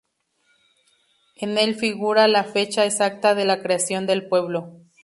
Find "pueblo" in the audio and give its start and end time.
4.27-4.79